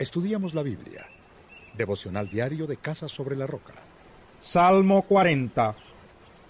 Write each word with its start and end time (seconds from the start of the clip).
Estudiamos 0.00 0.54
la 0.54 0.62
Biblia. 0.62 1.06
Devocional 1.76 2.30
diario 2.30 2.66
de 2.66 2.78
Casa 2.78 3.06
sobre 3.06 3.36
la 3.36 3.46
Roca. 3.46 3.74
Salmo 4.40 5.02
40. 5.02 5.76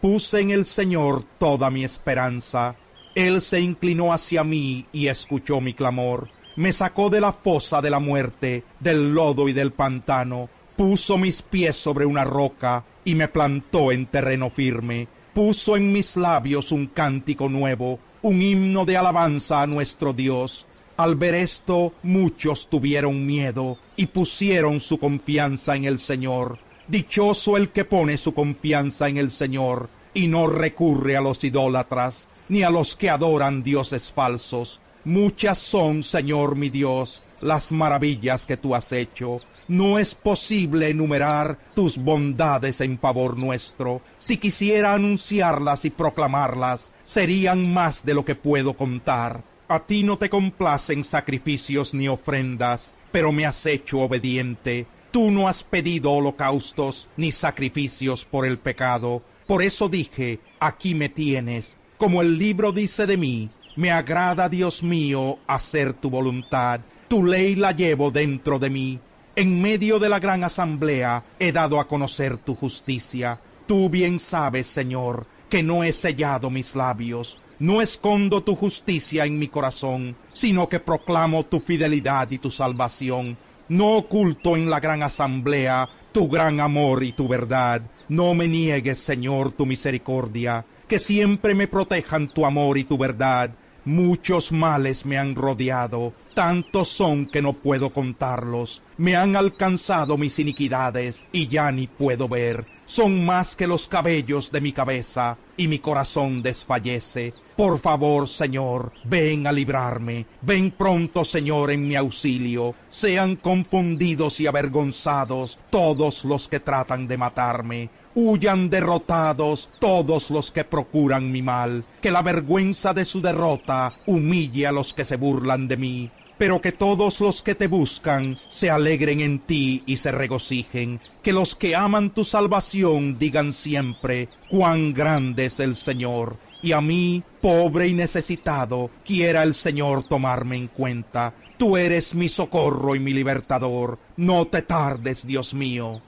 Puse 0.00 0.40
en 0.40 0.50
el 0.50 0.64
Señor 0.64 1.24
toda 1.38 1.70
mi 1.70 1.84
esperanza. 1.84 2.74
Él 3.14 3.42
se 3.42 3.60
inclinó 3.60 4.14
hacia 4.14 4.44
mí 4.44 4.86
y 4.92 5.08
escuchó 5.08 5.60
mi 5.60 5.74
clamor. 5.74 6.30
Me 6.56 6.72
sacó 6.72 7.10
de 7.10 7.20
la 7.20 7.34
fosa 7.34 7.82
de 7.82 7.90
la 7.90 7.98
muerte, 7.98 8.64
del 8.80 9.14
lodo 9.14 9.46
y 9.46 9.52
del 9.52 9.72
pantano. 9.72 10.48
Puso 10.74 11.18
mis 11.18 11.42
pies 11.42 11.76
sobre 11.76 12.06
una 12.06 12.24
roca 12.24 12.82
y 13.04 13.14
me 13.14 13.28
plantó 13.28 13.92
en 13.92 14.06
terreno 14.06 14.48
firme. 14.48 15.06
Puso 15.34 15.76
en 15.76 15.92
mis 15.92 16.16
labios 16.16 16.72
un 16.72 16.86
cántico 16.86 17.50
nuevo, 17.50 17.98
un 18.22 18.40
himno 18.40 18.86
de 18.86 18.96
alabanza 18.96 19.60
a 19.60 19.66
nuestro 19.66 20.14
Dios. 20.14 20.66
Al 20.96 21.16
ver 21.16 21.34
esto, 21.34 21.92
muchos 22.04 22.68
tuvieron 22.68 23.26
miedo 23.26 23.78
y 23.96 24.06
pusieron 24.06 24.80
su 24.80 24.98
confianza 24.98 25.74
en 25.74 25.86
el 25.86 25.98
Señor. 25.98 26.58
Dichoso 26.86 27.56
el 27.56 27.70
que 27.70 27.84
pone 27.84 28.16
su 28.16 28.32
confianza 28.32 29.08
en 29.08 29.16
el 29.16 29.32
Señor 29.32 29.90
y 30.12 30.28
no 30.28 30.46
recurre 30.46 31.16
a 31.16 31.20
los 31.20 31.42
idólatras, 31.42 32.28
ni 32.48 32.62
a 32.62 32.70
los 32.70 32.94
que 32.94 33.10
adoran 33.10 33.64
dioses 33.64 34.12
falsos. 34.12 34.80
Muchas 35.04 35.58
son, 35.58 36.04
Señor 36.04 36.54
mi 36.54 36.70
Dios, 36.70 37.28
las 37.40 37.72
maravillas 37.72 38.46
que 38.46 38.56
tú 38.56 38.76
has 38.76 38.92
hecho. 38.92 39.38
No 39.66 39.98
es 39.98 40.14
posible 40.14 40.90
enumerar 40.90 41.58
tus 41.74 41.98
bondades 41.98 42.80
en 42.80 43.00
favor 43.00 43.36
nuestro. 43.36 44.00
Si 44.20 44.36
quisiera 44.36 44.94
anunciarlas 44.94 45.84
y 45.86 45.90
proclamarlas, 45.90 46.92
serían 47.04 47.72
más 47.72 48.06
de 48.06 48.14
lo 48.14 48.24
que 48.24 48.36
puedo 48.36 48.74
contar. 48.74 49.42
A 49.74 49.80
ti 49.80 50.04
no 50.04 50.18
te 50.18 50.30
complacen 50.30 51.02
sacrificios 51.02 51.94
ni 51.94 52.06
ofrendas, 52.06 52.94
pero 53.10 53.32
me 53.32 53.44
has 53.44 53.66
hecho 53.66 54.02
obediente. 54.02 54.86
Tú 55.10 55.32
no 55.32 55.48
has 55.48 55.64
pedido 55.64 56.12
holocaustos 56.12 57.08
ni 57.16 57.32
sacrificios 57.32 58.24
por 58.24 58.46
el 58.46 58.58
pecado. 58.58 59.24
Por 59.48 59.64
eso 59.64 59.88
dije, 59.88 60.38
aquí 60.60 60.94
me 60.94 61.08
tienes. 61.08 61.76
Como 61.98 62.22
el 62.22 62.38
libro 62.38 62.70
dice 62.70 63.04
de 63.04 63.16
mí, 63.16 63.50
me 63.74 63.90
agrada, 63.90 64.48
Dios 64.48 64.84
mío, 64.84 65.40
hacer 65.48 65.92
tu 65.92 66.08
voluntad. 66.08 66.80
Tu 67.08 67.24
ley 67.24 67.56
la 67.56 67.72
llevo 67.72 68.12
dentro 68.12 68.60
de 68.60 68.70
mí. 68.70 69.00
En 69.34 69.60
medio 69.60 69.98
de 69.98 70.08
la 70.08 70.20
gran 70.20 70.44
asamblea 70.44 71.24
he 71.40 71.50
dado 71.50 71.80
a 71.80 71.88
conocer 71.88 72.36
tu 72.36 72.54
justicia. 72.54 73.40
Tú 73.66 73.90
bien 73.90 74.20
sabes, 74.20 74.68
Señor, 74.68 75.26
que 75.50 75.64
no 75.64 75.82
he 75.82 75.92
sellado 75.92 76.48
mis 76.48 76.76
labios 76.76 77.40
no 77.64 77.80
escondo 77.80 78.42
tu 78.42 78.54
justicia 78.54 79.24
en 79.24 79.38
mi 79.38 79.48
corazón, 79.48 80.14
sino 80.34 80.68
que 80.68 80.80
proclamo 80.80 81.46
tu 81.46 81.60
fidelidad 81.60 82.30
y 82.30 82.36
tu 82.36 82.50
salvación. 82.50 83.38
No 83.70 83.96
oculto 83.96 84.54
en 84.54 84.68
la 84.68 84.80
gran 84.80 85.02
asamblea 85.02 85.88
tu 86.12 86.28
gran 86.28 86.60
amor 86.60 87.02
y 87.02 87.12
tu 87.12 87.26
verdad. 87.26 87.90
No 88.06 88.34
me 88.34 88.48
niegues, 88.48 88.98
Señor, 88.98 89.52
tu 89.52 89.64
misericordia, 89.64 90.66
que 90.86 90.98
siempre 90.98 91.54
me 91.54 91.66
protejan 91.66 92.28
tu 92.28 92.44
amor 92.44 92.76
y 92.76 92.84
tu 92.84 92.98
verdad. 92.98 93.54
Muchos 93.86 94.50
males 94.50 95.04
me 95.04 95.18
han 95.18 95.34
rodeado, 95.34 96.14
tantos 96.34 96.88
son 96.88 97.26
que 97.26 97.42
no 97.42 97.52
puedo 97.52 97.90
contarlos. 97.90 98.82
Me 98.96 99.14
han 99.14 99.36
alcanzado 99.36 100.16
mis 100.16 100.38
iniquidades 100.38 101.24
y 101.32 101.48
ya 101.48 101.70
ni 101.70 101.86
puedo 101.86 102.26
ver. 102.26 102.64
Son 102.86 103.26
más 103.26 103.56
que 103.56 103.66
los 103.66 103.86
cabellos 103.86 104.50
de 104.50 104.60
mi 104.60 104.72
cabeza 104.72 105.36
y 105.56 105.68
mi 105.68 105.78
corazón 105.80 106.42
desfallece. 106.42 107.34
Por 107.56 107.78
favor, 107.78 108.26
Señor, 108.26 108.92
ven 109.04 109.46
a 109.46 109.52
librarme. 109.52 110.26
Ven 110.42 110.70
pronto, 110.70 111.24
Señor, 111.24 111.70
en 111.70 111.86
mi 111.86 111.94
auxilio. 111.94 112.74
Sean 112.90 113.36
confundidos 113.36 114.40
y 114.40 114.46
avergonzados 114.46 115.58
todos 115.70 116.24
los 116.24 116.48
que 116.48 116.60
tratan 116.60 117.06
de 117.06 117.16
matarme. 117.16 117.90
Huyan 118.14 118.70
derrotados 118.70 119.70
todos 119.80 120.30
los 120.30 120.52
que 120.52 120.64
procuran 120.64 121.32
mi 121.32 121.42
mal. 121.42 121.84
Que 122.00 122.10
la 122.10 122.22
vergüenza 122.22 122.94
de 122.94 123.04
su 123.04 123.20
derrota 123.20 123.94
humille 124.06 124.66
a 124.66 124.72
los 124.72 124.94
que 124.94 125.04
se 125.04 125.16
burlan 125.16 125.68
de 125.68 125.76
mí 125.76 126.10
pero 126.38 126.60
que 126.60 126.72
todos 126.72 127.20
los 127.20 127.42
que 127.42 127.54
te 127.54 127.68
buscan 127.68 128.36
se 128.50 128.70
alegren 128.70 129.20
en 129.20 129.38
ti 129.38 129.82
y 129.86 129.98
se 129.98 130.10
regocijen, 130.10 131.00
que 131.22 131.32
los 131.32 131.54
que 131.54 131.76
aman 131.76 132.10
tu 132.10 132.24
salvación 132.24 133.18
digan 133.18 133.52
siempre, 133.52 134.28
cuán 134.50 134.92
grande 134.92 135.46
es 135.46 135.60
el 135.60 135.76
Señor, 135.76 136.36
y 136.62 136.72
a 136.72 136.80
mí, 136.80 137.22
pobre 137.40 137.88
y 137.88 137.94
necesitado, 137.94 138.90
quiera 139.04 139.42
el 139.42 139.54
Señor 139.54 140.04
tomarme 140.08 140.56
en 140.56 140.68
cuenta. 140.68 141.34
Tú 141.58 141.76
eres 141.76 142.14
mi 142.14 142.28
socorro 142.28 142.96
y 142.96 143.00
mi 143.00 143.12
libertador, 143.12 143.98
no 144.16 144.46
te 144.46 144.62
tardes, 144.62 145.26
Dios 145.26 145.54
mío. 145.54 146.02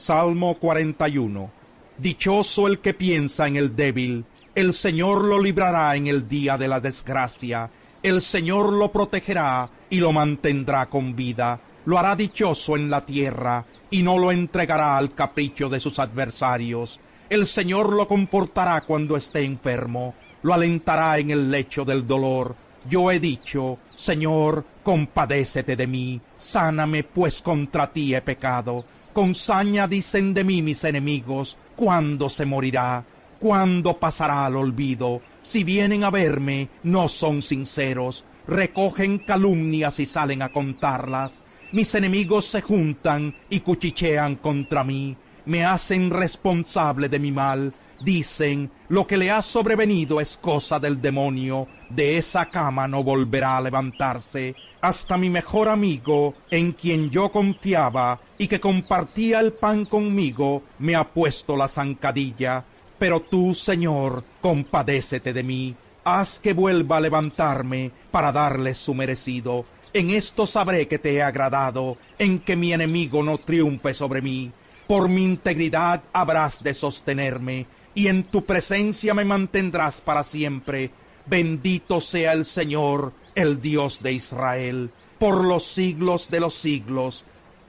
Salmo 0.00 0.54
41 0.54 1.50
Dichoso 1.98 2.66
el 2.66 2.78
que 2.78 2.94
piensa 2.94 3.46
en 3.46 3.56
el 3.56 3.76
débil, 3.76 4.24
el 4.54 4.72
Señor 4.72 5.24
lo 5.24 5.38
librará 5.38 5.94
en 5.94 6.06
el 6.06 6.26
día 6.26 6.56
de 6.56 6.68
la 6.68 6.80
desgracia 6.80 7.68
el 8.02 8.22
Señor 8.22 8.72
lo 8.72 8.90
protegerá 8.90 9.68
y 9.90 9.98
lo 9.98 10.10
mantendrá 10.10 10.86
con 10.86 11.14
vida, 11.14 11.60
lo 11.84 11.98
hará 11.98 12.16
dichoso 12.16 12.76
en 12.76 12.88
la 12.88 13.04
tierra 13.04 13.66
y 13.90 14.02
no 14.02 14.16
lo 14.16 14.32
entregará 14.32 14.96
al 14.96 15.14
capricho 15.14 15.68
de 15.68 15.80
sus 15.80 15.98
adversarios. 15.98 16.98
El 17.28 17.44
Señor 17.44 17.92
lo 17.92 18.08
confortará 18.08 18.80
cuando 18.86 19.18
esté 19.18 19.44
enfermo, 19.44 20.14
lo 20.42 20.54
alentará 20.54 21.18
en 21.18 21.30
el 21.30 21.50
lecho 21.50 21.84
del 21.84 22.06
dolor. 22.06 22.56
Yo 22.88 23.10
he 23.10 23.20
dicho, 23.20 23.78
Señor, 23.96 24.64
compadécete 24.82 25.76
de 25.76 25.86
mí, 25.86 26.20
sáname, 26.38 27.04
pues 27.04 27.42
contra 27.42 27.92
ti 27.92 28.14
he 28.14 28.22
pecado. 28.22 28.86
Con 29.12 29.34
saña 29.34 29.88
dicen 29.88 30.34
de 30.34 30.44
mí 30.44 30.62
mis 30.62 30.84
enemigos, 30.84 31.58
¿cuándo 31.74 32.28
se 32.28 32.44
morirá? 32.44 33.04
¿Cuándo 33.40 33.98
pasará 33.98 34.46
al 34.46 34.54
olvido? 34.54 35.20
Si 35.42 35.64
vienen 35.64 36.04
a 36.04 36.10
verme, 36.10 36.68
no 36.84 37.08
son 37.08 37.42
sinceros, 37.42 38.24
recogen 38.46 39.18
calumnias 39.18 39.98
y 39.98 40.06
salen 40.06 40.42
a 40.42 40.50
contarlas. 40.50 41.42
Mis 41.72 41.92
enemigos 41.96 42.44
se 42.44 42.60
juntan 42.60 43.34
y 43.48 43.60
cuchichean 43.60 44.36
contra 44.36 44.84
mí, 44.84 45.16
me 45.46 45.64
hacen 45.64 46.10
responsable 46.10 47.08
de 47.08 47.18
mi 47.18 47.32
mal. 47.32 47.72
Dicen, 48.02 48.70
lo 48.88 49.06
que 49.06 49.16
le 49.16 49.30
ha 49.30 49.42
sobrevenido 49.42 50.20
es 50.20 50.36
cosa 50.36 50.78
del 50.78 51.02
demonio, 51.02 51.66
de 51.90 52.16
esa 52.16 52.46
cama 52.46 52.88
no 52.88 53.02
volverá 53.02 53.58
a 53.58 53.60
levantarse. 53.60 54.54
Hasta 54.80 55.18
mi 55.18 55.28
mejor 55.28 55.68
amigo, 55.68 56.34
en 56.50 56.72
quien 56.72 57.10
yo 57.10 57.30
confiaba 57.30 58.18
y 58.38 58.48
que 58.48 58.60
compartía 58.60 59.40
el 59.40 59.52
pan 59.52 59.84
conmigo, 59.84 60.62
me 60.78 60.94
ha 60.94 61.04
puesto 61.04 61.56
la 61.56 61.68
zancadilla. 61.68 62.64
Pero 62.98 63.20
tú, 63.20 63.54
Señor, 63.54 64.24
compadécete 64.40 65.32
de 65.32 65.42
mí, 65.42 65.76
haz 66.04 66.38
que 66.38 66.54
vuelva 66.54 66.96
a 66.96 67.00
levantarme 67.00 67.90
para 68.10 68.32
darle 68.32 68.74
su 68.74 68.94
merecido. 68.94 69.64
En 69.92 70.10
esto 70.10 70.46
sabré 70.46 70.86
que 70.86 70.98
te 70.98 71.14
he 71.14 71.22
agradado, 71.22 71.98
en 72.18 72.38
que 72.38 72.56
mi 72.56 72.72
enemigo 72.72 73.22
no 73.22 73.38
triunfe 73.38 73.92
sobre 73.92 74.22
mí. 74.22 74.52
Por 74.90 75.08
mi 75.08 75.22
integridad 75.22 76.02
habrás 76.12 76.64
de 76.64 76.74
sostenerme, 76.74 77.68
y 77.94 78.08
en 78.08 78.24
tu 78.24 78.44
presencia 78.44 79.14
me 79.14 79.24
mantendrás 79.24 80.00
para 80.00 80.24
siempre. 80.24 80.90
Bendito 81.26 82.00
sea 82.00 82.32
el 82.32 82.44
Señor, 82.44 83.12
el 83.36 83.60
Dios 83.60 84.02
de 84.02 84.14
Israel, 84.14 84.90
por 85.20 85.44
los 85.44 85.64
siglos 85.64 86.28
de 86.28 86.40
los 86.40 86.54
siglos. 86.54 87.24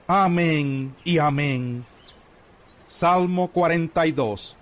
Amén 0.08 0.96
y 1.04 1.18
amén. 1.18 1.84
Salmo 2.88 3.52
42 3.52 4.56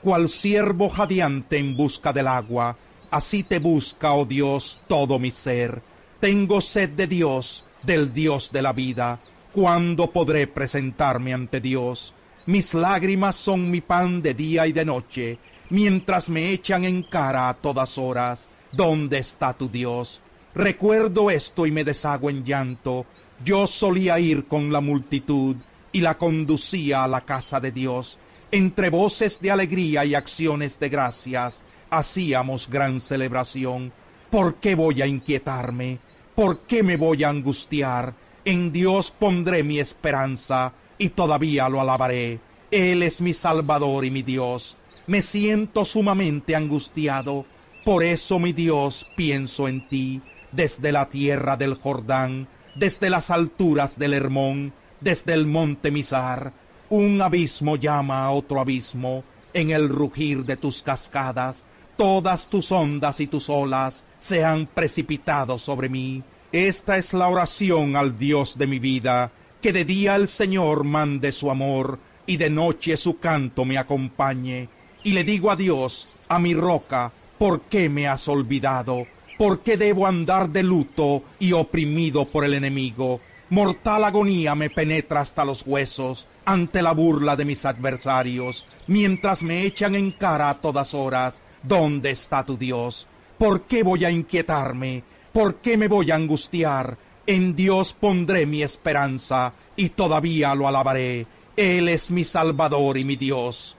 cual 0.00 0.28
siervo 0.28 0.90
jadeante 0.90 1.58
en 1.58 1.76
busca 1.76 2.12
del 2.12 2.28
agua, 2.28 2.76
así 3.10 3.42
te 3.42 3.58
busca, 3.58 4.12
oh 4.12 4.24
Dios, 4.24 4.78
todo 4.86 5.18
mi 5.18 5.32
ser. 5.32 5.82
Tengo 6.20 6.60
sed 6.60 6.90
de 6.90 7.08
Dios, 7.08 7.64
del 7.82 8.14
Dios 8.14 8.52
de 8.52 8.62
la 8.62 8.72
vida. 8.72 9.18
¿Cuándo 9.54 10.10
podré 10.10 10.46
presentarme 10.46 11.32
ante 11.32 11.60
Dios? 11.60 12.12
Mis 12.46 12.74
lágrimas 12.74 13.36
son 13.36 13.70
mi 13.70 13.80
pan 13.80 14.20
de 14.20 14.34
día 14.34 14.66
y 14.66 14.72
de 14.72 14.84
noche, 14.84 15.38
mientras 15.70 16.28
me 16.28 16.50
echan 16.50 16.84
en 16.84 17.04
cara 17.04 17.48
a 17.48 17.54
todas 17.54 17.96
horas. 17.96 18.50
¿Dónde 18.72 19.18
está 19.18 19.52
tu 19.52 19.68
Dios? 19.68 20.20
Recuerdo 20.54 21.30
esto 21.30 21.66
y 21.66 21.70
me 21.70 21.84
deshago 21.84 22.30
en 22.30 22.44
llanto. 22.44 23.06
Yo 23.44 23.66
solía 23.66 24.18
ir 24.18 24.46
con 24.46 24.72
la 24.72 24.80
multitud 24.80 25.56
y 25.92 26.00
la 26.00 26.18
conducía 26.18 27.04
a 27.04 27.08
la 27.08 27.20
casa 27.20 27.60
de 27.60 27.70
Dios 27.70 28.18
entre 28.54 28.88
voces 28.88 29.40
de 29.40 29.50
alegría 29.50 30.04
y 30.04 30.14
acciones 30.14 30.78
de 30.78 30.88
gracias, 30.88 31.64
hacíamos 31.90 32.70
gran 32.70 33.00
celebración. 33.00 33.92
¿Por 34.30 34.54
qué 34.56 34.76
voy 34.76 35.02
a 35.02 35.08
inquietarme? 35.08 35.98
¿Por 36.36 36.60
qué 36.60 36.84
me 36.84 36.96
voy 36.96 37.24
a 37.24 37.30
angustiar? 37.30 38.14
En 38.46 38.72
Dios 38.72 39.10
pondré 39.10 39.62
mi 39.62 39.78
esperanza 39.78 40.74
y 40.98 41.08
todavía 41.10 41.66
lo 41.70 41.80
alabaré. 41.80 42.40
Él 42.70 43.02
es 43.02 43.22
mi 43.22 43.32
Salvador 43.32 44.04
y 44.04 44.10
mi 44.10 44.22
Dios. 44.22 44.76
Me 45.06 45.22
siento 45.22 45.86
sumamente 45.86 46.54
angustiado. 46.54 47.46
Por 47.86 48.02
eso, 48.02 48.38
mi 48.38 48.52
Dios, 48.52 49.06
pienso 49.16 49.66
en 49.66 49.88
ti. 49.88 50.20
Desde 50.52 50.92
la 50.92 51.08
tierra 51.08 51.56
del 51.56 51.74
Jordán, 51.74 52.46
desde 52.74 53.08
las 53.08 53.30
alturas 53.30 53.98
del 53.98 54.12
Hermón, 54.12 54.74
desde 55.00 55.32
el 55.32 55.46
monte 55.46 55.90
Mizar. 55.90 56.52
Un 56.90 57.22
abismo 57.22 57.76
llama 57.76 58.26
a 58.26 58.30
otro 58.30 58.60
abismo 58.60 59.24
en 59.54 59.70
el 59.70 59.88
rugir 59.88 60.44
de 60.44 60.58
tus 60.58 60.82
cascadas. 60.82 61.64
Todas 61.96 62.48
tus 62.48 62.70
ondas 62.72 63.20
y 63.20 63.26
tus 63.26 63.48
olas 63.48 64.04
se 64.18 64.44
han 64.44 64.66
precipitado 64.66 65.56
sobre 65.56 65.88
mí. 65.88 66.22
Esta 66.54 66.98
es 66.98 67.12
la 67.12 67.26
oración 67.26 67.96
al 67.96 68.16
Dios 68.16 68.56
de 68.56 68.68
mi 68.68 68.78
vida, 68.78 69.32
que 69.60 69.72
de 69.72 69.84
día 69.84 70.14
el 70.14 70.28
Señor 70.28 70.84
mande 70.84 71.32
su 71.32 71.50
amor 71.50 71.98
y 72.26 72.36
de 72.36 72.48
noche 72.48 72.96
su 72.96 73.18
canto 73.18 73.64
me 73.64 73.76
acompañe. 73.76 74.68
Y 75.02 75.14
le 75.14 75.24
digo 75.24 75.50
a 75.50 75.56
Dios, 75.56 76.08
a 76.28 76.38
mi 76.38 76.54
roca, 76.54 77.12
¿por 77.38 77.62
qué 77.62 77.88
me 77.88 78.06
has 78.06 78.28
olvidado? 78.28 79.04
¿Por 79.36 79.64
qué 79.64 79.76
debo 79.76 80.06
andar 80.06 80.48
de 80.48 80.62
luto 80.62 81.24
y 81.40 81.50
oprimido 81.50 82.24
por 82.26 82.44
el 82.44 82.54
enemigo? 82.54 83.18
Mortal 83.50 84.04
agonía 84.04 84.54
me 84.54 84.70
penetra 84.70 85.22
hasta 85.22 85.44
los 85.44 85.66
huesos 85.66 86.28
ante 86.44 86.82
la 86.82 86.92
burla 86.92 87.34
de 87.34 87.46
mis 87.46 87.64
adversarios, 87.64 88.64
mientras 88.86 89.42
me 89.42 89.64
echan 89.64 89.96
en 89.96 90.12
cara 90.12 90.50
a 90.50 90.60
todas 90.60 90.94
horas, 90.94 91.42
¿dónde 91.64 92.12
está 92.12 92.44
tu 92.44 92.56
Dios? 92.56 93.08
¿Por 93.38 93.62
qué 93.62 93.82
voy 93.82 94.04
a 94.04 94.12
inquietarme? 94.12 95.02
¿Por 95.34 95.56
qué 95.56 95.76
me 95.76 95.88
voy 95.88 96.12
a 96.12 96.14
angustiar? 96.14 96.96
En 97.26 97.56
Dios 97.56 97.92
pondré 97.92 98.46
mi 98.46 98.62
esperanza 98.62 99.52
y 99.74 99.88
todavía 99.88 100.54
lo 100.54 100.68
alabaré. 100.68 101.26
Él 101.56 101.88
es 101.88 102.12
mi 102.12 102.22
Salvador 102.22 102.98
y 102.98 103.04
mi 103.04 103.16
Dios. 103.16 103.76